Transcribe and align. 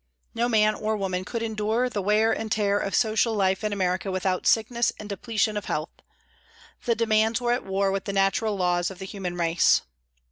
No 0.33 0.49
man 0.49 0.73
or 0.73 0.97
woman 0.97 1.23
could 1.23 1.43
endure 1.43 1.87
the 1.87 2.01
wear 2.01 2.31
and 2.31 2.51
tear 2.51 2.79
of 2.79 2.95
social 2.95 3.35
life 3.35 3.63
in 3.63 3.71
America 3.71 4.09
without 4.09 4.47
sickness 4.47 4.91
and 4.97 5.07
depletion 5.07 5.55
of 5.55 5.65
health. 5.65 5.91
The 6.85 6.95
demands 6.95 7.39
were 7.39 7.51
at 7.53 7.65
war 7.67 7.91
with 7.91 8.05
the 8.05 8.13
natural 8.13 8.55
laws 8.55 8.89
of 8.89 8.97
the 8.97 9.05
human 9.05 9.37
race. 9.37 9.83